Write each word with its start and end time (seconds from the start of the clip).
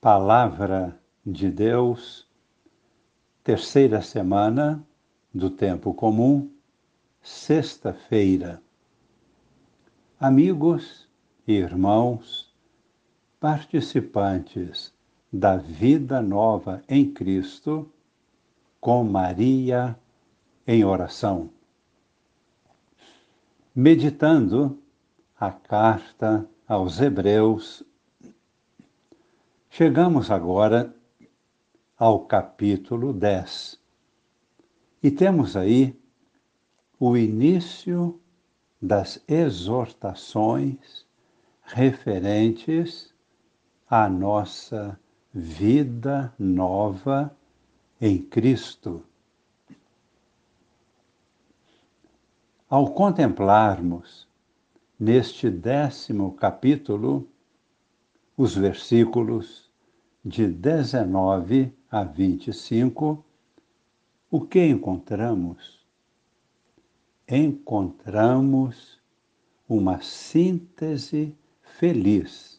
Palavra 0.00 0.98
de 1.26 1.50
Deus, 1.50 2.26
terceira 3.44 4.00
semana 4.00 4.82
do 5.30 5.50
Tempo 5.50 5.92
Comum, 5.92 6.50
sexta-feira. 7.20 8.62
Amigos 10.18 11.06
e 11.46 11.52
irmãos, 11.52 12.50
participantes 13.38 14.90
da 15.30 15.58
vida 15.58 16.22
nova 16.22 16.82
em 16.88 17.12
Cristo, 17.12 17.86
com 18.80 19.04
Maria 19.04 19.94
em 20.66 20.82
oração. 20.82 21.50
Meditando 23.74 24.78
a 25.38 25.52
carta 25.52 26.48
aos 26.66 27.02
Hebreus 27.02 27.84
Chegamos 29.72 30.32
agora 30.32 30.92
ao 31.96 32.26
capítulo 32.26 33.12
10 33.12 33.78
e 35.00 35.12
temos 35.12 35.56
aí 35.56 35.96
o 36.98 37.16
início 37.16 38.20
das 38.82 39.22
exortações 39.28 41.06
referentes 41.62 43.14
à 43.88 44.08
nossa 44.08 44.98
vida 45.32 46.34
nova 46.36 47.34
em 48.00 48.20
Cristo. 48.20 49.04
Ao 52.68 52.92
contemplarmos 52.92 54.26
neste 54.98 55.48
décimo 55.48 56.32
capítulo 56.32 57.29
os 58.40 58.54
versículos 58.56 59.70
de 60.24 60.46
19 60.46 61.74
a 61.90 62.04
25, 62.04 63.22
o 64.30 64.40
que 64.40 64.64
encontramos? 64.64 65.86
Encontramos 67.28 68.98
uma 69.68 70.00
síntese 70.00 71.36
feliz 71.60 72.58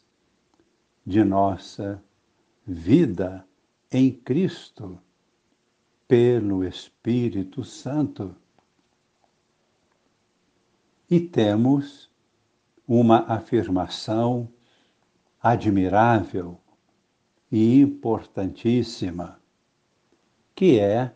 de 1.04 1.24
nossa 1.24 2.00
vida 2.64 3.44
em 3.90 4.12
Cristo 4.12 4.96
pelo 6.06 6.62
Espírito 6.62 7.64
Santo. 7.64 8.36
E 11.10 11.18
temos 11.18 12.08
uma 12.86 13.24
afirmação 13.26 14.48
admirável 15.42 16.60
e 17.50 17.80
importantíssima, 17.80 19.40
que 20.54 20.78
é 20.78 21.12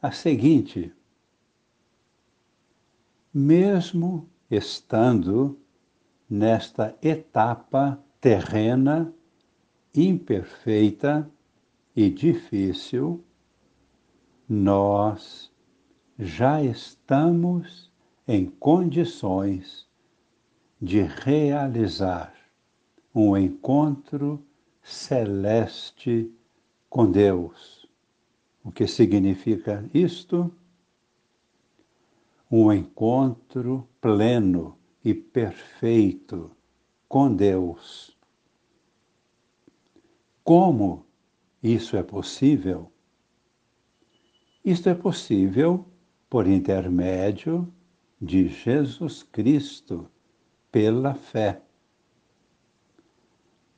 a 0.00 0.12
seguinte: 0.12 0.92
mesmo 3.32 4.28
estando 4.48 5.58
nesta 6.30 6.96
etapa 7.02 8.00
terrena 8.20 9.12
imperfeita 9.92 11.28
e 11.96 12.08
difícil, 12.08 13.24
nós 14.48 15.52
já 16.18 16.62
estamos 16.62 17.90
em 18.26 18.46
condições 18.46 19.88
de 20.80 21.02
realizar 21.02 22.43
um 23.14 23.36
encontro 23.36 24.44
celeste 24.82 26.30
com 26.90 27.10
Deus. 27.10 27.88
O 28.62 28.72
que 28.72 28.86
significa 28.86 29.88
isto? 29.94 30.52
Um 32.50 32.72
encontro 32.72 33.86
pleno 34.00 34.76
e 35.04 35.14
perfeito 35.14 36.50
com 37.08 37.34
Deus. 37.34 38.16
Como 40.42 41.06
isso 41.62 41.96
é 41.96 42.02
possível? 42.02 42.90
Isto 44.64 44.88
é 44.88 44.94
possível 44.94 45.86
por 46.28 46.46
intermédio 46.46 47.72
de 48.20 48.48
Jesus 48.48 49.22
Cristo, 49.22 50.08
pela 50.72 51.14
fé. 51.14 51.62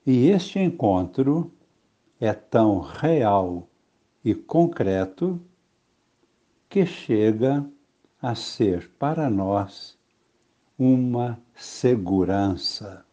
E 0.08 0.28
este 0.28 0.60
encontro 0.60 1.50
é 2.20 2.32
tão 2.32 2.78
real 2.78 3.68
e 4.24 4.36
concreto 4.36 5.40
que 6.68 6.86
chega 6.86 7.68
a 8.22 8.36
ser 8.36 8.88
para 9.00 9.28
nós 9.28 9.98
uma 10.78 11.42
segurança, 11.56 13.04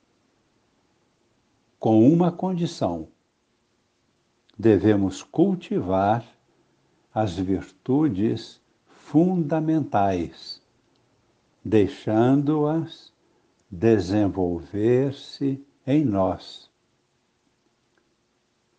com 1.79 2.07
uma 2.07 2.31
condição: 2.31 3.07
devemos 4.55 5.23
cultivar 5.23 6.23
as 7.11 7.35
virtudes 7.35 8.61
fundamentais, 8.85 10.61
deixando-as 11.65 13.11
desenvolver-se 13.71 15.59
em 15.87 16.05
nós 16.05 16.71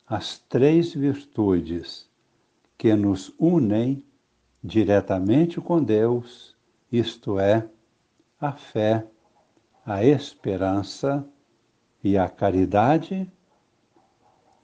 as 0.07 0.39
três 0.39 0.93
virtudes 0.93 2.09
que 2.77 2.95
nos 2.95 3.35
unem 3.39 4.05
diretamente 4.63 5.61
com 5.61 5.83
Deus, 5.83 6.57
isto 6.91 7.39
é, 7.39 7.69
a 8.41 8.53
fé, 8.53 9.07
a 9.85 10.05
esperança 10.05 11.27
e 12.03 12.19
a 12.19 12.29
caridade, 12.29 13.31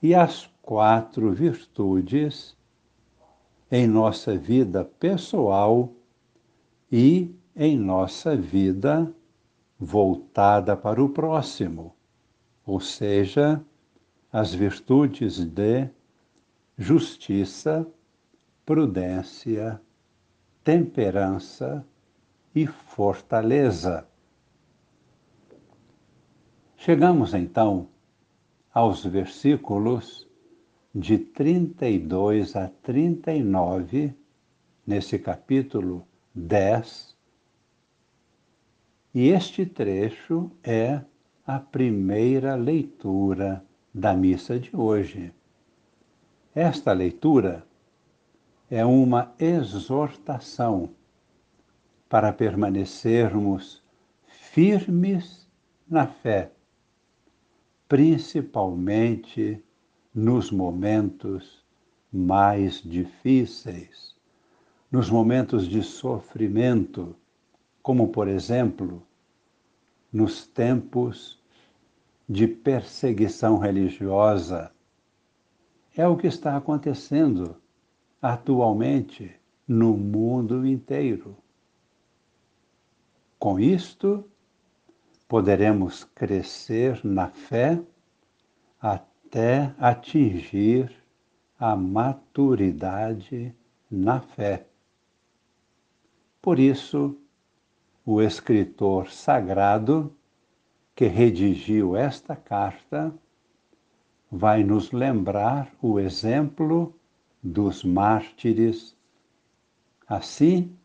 e 0.01 0.15
as 0.15 0.49
quatro 0.61 1.31
virtudes 1.31 2.55
em 3.71 3.87
nossa 3.87 4.35
vida 4.35 4.83
pessoal 4.83 5.93
e 6.91 7.33
em 7.55 7.77
nossa 7.77 8.35
vida 8.35 9.13
voltada 9.79 10.75
para 10.75 11.03
o 11.03 11.09
próximo, 11.09 11.95
ou 12.65 12.79
seja, 12.79 13.63
as 14.31 14.53
virtudes 14.53 15.43
de 15.43 15.89
justiça, 16.77 17.85
prudência, 18.65 19.81
temperança 20.63 21.85
e 22.55 22.65
fortaleza. 22.65 24.07
Chegamos 26.77 27.33
então 27.33 27.89
aos 28.73 29.03
versículos 29.03 30.27
de 30.95 31.17
32 31.17 32.55
a 32.55 32.69
39, 32.69 34.13
nesse 34.87 35.19
capítulo 35.19 36.07
10, 36.33 37.17
e 39.13 39.27
este 39.27 39.65
trecho 39.65 40.49
é 40.63 41.01
a 41.45 41.59
primeira 41.59 42.55
leitura 42.55 43.63
da 43.93 44.13
missa 44.13 44.59
de 44.59 44.75
hoje. 44.75 45.33
Esta 46.55 46.93
leitura 46.93 47.65
é 48.69 48.85
uma 48.85 49.33
exortação 49.39 50.89
para 52.07 52.31
permanecermos 52.31 53.83
firmes 54.27 55.47
na 55.89 56.07
fé, 56.07 56.51
principalmente 57.87 59.61
nos 60.13 60.51
momentos 60.51 61.65
mais 62.11 62.81
difíceis, 62.81 64.15
nos 64.91 65.09
momentos 65.09 65.67
de 65.67 65.81
sofrimento, 65.81 67.15
como, 67.81 68.09
por 68.09 68.27
exemplo, 68.27 69.01
nos 70.11 70.45
tempos 70.45 71.40
de 72.27 72.47
perseguição 72.47 73.57
religiosa. 73.57 74.71
É 75.95 76.07
o 76.07 76.15
que 76.15 76.27
está 76.27 76.55
acontecendo 76.55 77.57
atualmente 78.21 79.35
no 79.67 79.95
mundo 79.97 80.65
inteiro. 80.65 81.37
Com 83.39 83.59
isto, 83.59 84.23
poderemos 85.27 86.03
crescer 86.03 86.99
na 87.03 87.29
fé 87.29 87.81
até 88.79 89.73
atingir 89.79 90.91
a 91.57 91.75
maturidade 91.75 93.55
na 93.89 94.19
fé. 94.19 94.65
Por 96.41 96.59
isso, 96.59 97.17
o 98.05 98.21
escritor 98.21 99.09
sagrado 99.09 100.15
que 101.01 101.07
redigiu 101.07 101.95
esta 101.97 102.35
carta 102.35 103.11
vai 104.31 104.63
nos 104.63 104.91
lembrar 104.91 105.75
o 105.81 105.99
exemplo 105.99 106.93
dos 107.41 107.83
mártires. 107.83 108.95
Assim, 110.07 110.77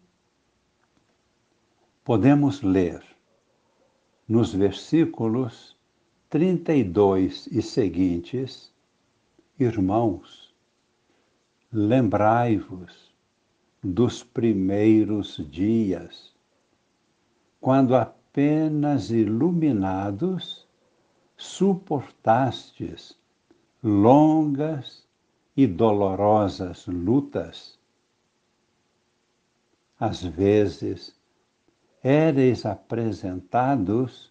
podemos 2.02 2.62
ler 2.62 3.04
nos 4.26 4.54
versículos 4.54 5.76
32 6.30 7.48
e 7.48 7.60
seguintes: 7.60 8.72
Irmãos, 9.60 10.56
lembrai-vos 11.70 13.14
dos 13.84 14.24
primeiros 14.24 15.46
dias, 15.50 16.34
quando 17.60 17.94
apenas 18.37 19.11
iluminados 19.11 20.69
suportastes 21.38 23.19
longas 23.83 25.09
e 25.56 25.67
dolorosas 25.67 26.87
lutas. 26.87 27.79
Às 29.99 30.23
vezes, 30.23 31.19
éreis 32.05 32.67
apresentados 32.67 34.31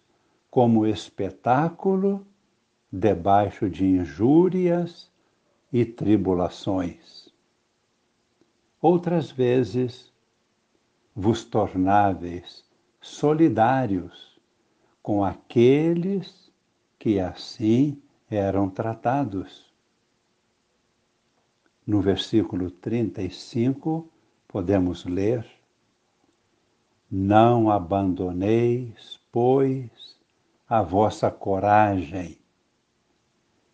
como 0.52 0.86
espetáculo 0.86 2.24
debaixo 2.92 3.68
de 3.68 3.84
injúrias 3.84 5.10
e 5.72 5.84
tribulações. 5.84 7.28
Outras 8.80 9.32
vezes, 9.32 10.12
vos 11.12 11.44
tornáveis 11.44 12.65
solidários 13.06 14.36
com 15.02 15.24
aqueles 15.24 16.52
que 16.98 17.20
assim 17.20 18.02
eram 18.28 18.68
tratados. 18.68 19.72
No 21.86 22.00
versículo 22.00 22.70
35, 22.70 24.10
podemos 24.48 25.04
ler: 25.04 25.46
Não 27.08 27.70
abandoneis, 27.70 29.20
pois, 29.30 30.18
a 30.68 30.82
vossa 30.82 31.30
coragem, 31.30 32.38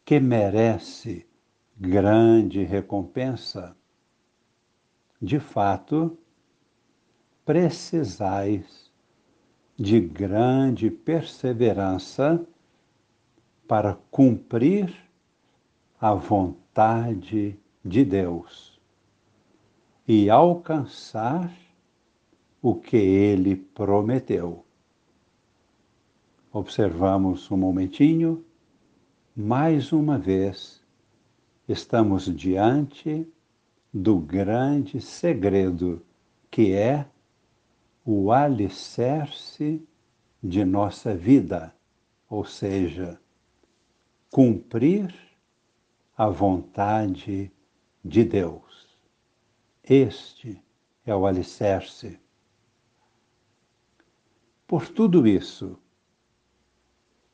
que 0.05 0.21
merece 0.21 1.27
grande 1.77 2.63
recompensa. 2.63 3.75
De 5.21 5.41
fato, 5.41 6.19
precisais 7.45 8.82
de 9.79 10.01
grande 10.01 10.91
perseverança 10.91 12.45
para 13.67 13.95
cumprir 14.11 14.95
a 16.01 16.15
vontade 16.15 17.59
de 17.85 18.05
Deus 18.05 18.81
e 20.07 20.29
alcançar 20.29 21.53
o 22.61 22.75
que 22.75 22.97
ele 22.97 23.57
prometeu. 23.57 24.65
Observamos 26.53 27.51
um 27.51 27.57
momentinho, 27.57 28.45
mais 29.35 29.91
uma 29.93 30.19
vez, 30.19 30.83
estamos 31.67 32.25
diante 32.25 33.27
do 33.93 34.19
grande 34.19 35.01
segredo 35.01 36.03
que 36.51 36.73
é 36.73 37.07
o 38.05 38.33
alicerce 38.33 39.87
de 40.43 40.65
nossa 40.65 41.15
vida, 41.15 41.75
ou 42.29 42.45
seja, 42.45 43.21
cumprir 44.31 45.15
a 46.17 46.29
vontade 46.29 47.53
de 48.05 48.25
Deus. 48.25 48.99
Este 49.85 50.63
é 51.07 51.15
o 51.15 51.27
alicerce. 51.27 52.19
Por 54.67 54.89
tudo 54.89 55.27
isso, 55.27 55.79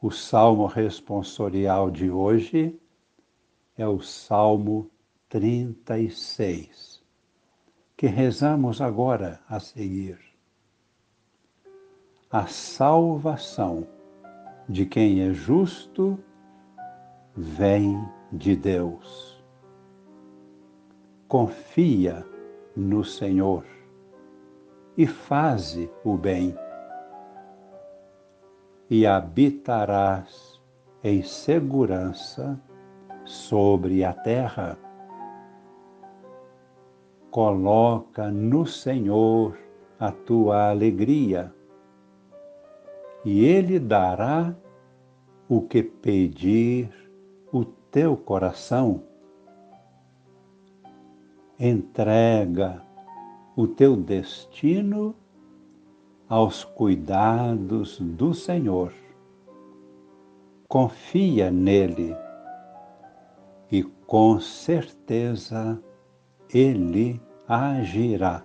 o 0.00 0.11
salmo 0.11 0.67
responsorial 0.67 1.91
de 1.91 2.11
hoje 2.11 2.79
é 3.76 3.87
o 3.87 4.00
Salmo 4.00 4.91
36, 5.29 7.03
que 7.97 8.06
rezamos 8.06 8.81
agora 8.81 9.41
a 9.49 9.61
seguir. 9.61 10.27
A 12.30 12.46
salvação 12.46 13.86
de 14.69 14.84
quem 14.84 15.22
é 15.22 15.32
justo 15.32 16.22
vem 17.34 17.98
de 18.30 18.54
Deus. 18.54 19.42
Confia 21.26 22.26
no 22.76 23.02
Senhor 23.02 23.64
e 24.94 25.06
faze 25.06 25.90
o 26.04 26.19
bem, 26.19 26.54
e 28.90 29.06
habitarás 29.06 30.60
em 31.02 31.22
segurança 31.22 32.60
sobre 33.25 34.04
a 34.04 34.12
terra. 34.12 34.78
Coloca 37.30 38.30
no 38.30 38.66
Senhor 38.66 39.58
a 39.98 40.12
tua 40.12 40.69
alegria, 40.69 41.54
e 43.28 43.44
Ele 43.44 43.78
dará 43.78 44.56
o 45.46 45.60
que 45.60 45.82
pedir 45.82 46.88
o 47.52 47.62
teu 47.62 48.16
coração. 48.16 49.02
Entrega 51.60 52.82
o 53.54 53.66
teu 53.66 53.96
destino 53.96 55.14
aos 56.26 56.64
cuidados 56.64 58.00
do 58.00 58.32
Senhor. 58.32 58.94
Confia 60.66 61.50
nele 61.50 62.16
e 63.70 63.82
com 64.06 64.40
certeza 64.40 65.78
ele 66.48 67.20
agirá. 67.46 68.42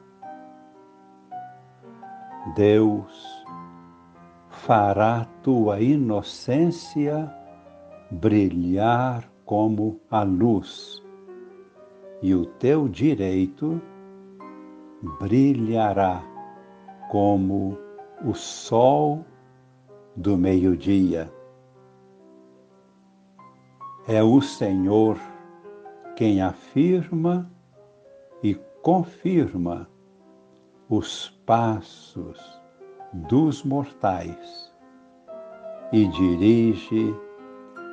Deus 2.54 3.33
fará 4.66 5.26
tua 5.42 5.82
inocência 5.82 7.30
brilhar 8.10 9.30
como 9.44 10.00
a 10.10 10.24
luz, 10.24 11.04
e 12.22 12.34
o 12.34 12.46
teu 12.46 12.88
direito 12.88 13.82
brilhará 15.20 16.24
como 17.12 17.78
o 18.26 18.34
sol 18.34 19.26
do 20.16 20.38
meio-dia. 20.38 21.30
É 24.08 24.24
o 24.24 24.40
Senhor 24.40 25.18
quem 26.16 26.42
afirma 26.42 27.52
e 28.42 28.56
confirma 28.82 29.90
os 30.88 31.30
passos 31.46 32.63
dos 33.14 33.64
mortais 33.64 34.74
e 35.92 36.08
dirige 36.08 37.16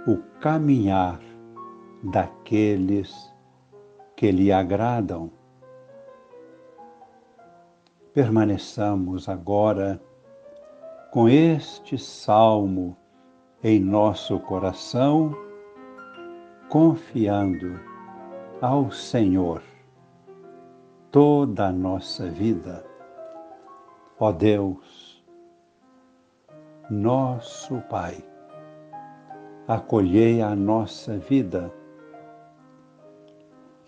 o 0.06 0.16
caminhar 0.40 1.20
daqueles 2.02 3.30
que 4.16 4.30
lhe 4.30 4.50
agradam. 4.50 5.30
Permaneçamos 8.14 9.28
agora 9.28 10.00
com 11.10 11.28
este 11.28 11.98
salmo 11.98 12.96
em 13.62 13.78
nosso 13.78 14.38
coração, 14.40 15.34
confiando 16.68 17.78
ao 18.60 18.90
Senhor 18.90 19.62
toda 21.10 21.68
a 21.68 21.72
nossa 21.72 22.28
vida. 22.28 22.84
Ó 24.18 24.32
Deus, 24.32 25.09
nosso 26.90 27.80
Pai 27.88 28.16
acolhei 29.68 30.42
a 30.42 30.56
nossa 30.56 31.16
vida. 31.16 31.72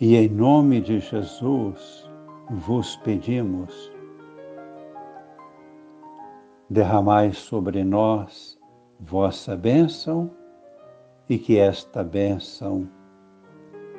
E 0.00 0.14
em 0.14 0.28
nome 0.28 0.80
de 0.80 1.00
Jesus 1.00 2.08
vos 2.48 2.96
pedimos, 2.98 3.92
derramai 6.70 7.32
sobre 7.32 7.82
nós 7.82 8.56
vossa 9.00 9.56
bênção 9.56 10.30
e 11.28 11.36
que 11.38 11.58
esta 11.58 12.04
bênção 12.04 12.88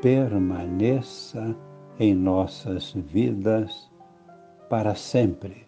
permaneça 0.02 1.54
em 2.00 2.14
nossas 2.14 2.94
vidas 2.94 3.92
para 4.70 4.96
sempre, 4.96 5.68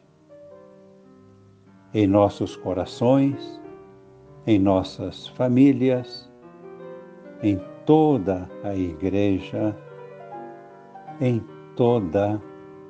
em 1.95 2.05
nossos 2.05 2.55
corações 2.55 3.59
em 4.47 4.59
nossas 4.59 5.27
famílias, 5.27 6.31
em 7.41 7.59
toda 7.85 8.49
a 8.63 8.75
Igreja, 8.75 9.75
em 11.19 11.43
toda 11.75 12.41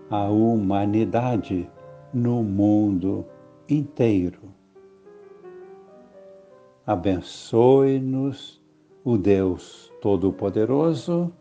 a 0.09 0.23
humanidade, 0.25 1.69
no 2.13 2.43
mundo 2.43 3.25
inteiro. 3.69 4.53
Abençoe-nos 6.85 8.61
o 9.03 9.17
Deus 9.17 9.91
Todo-Poderoso, 10.01 11.31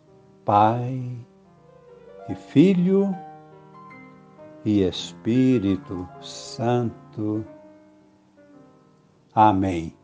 Pai 0.45 1.01
e 2.29 2.35
Filho 2.35 3.15
e 4.65 4.83
Espírito 4.83 6.09
Santo. 7.15 7.45
Amém. 9.35 10.04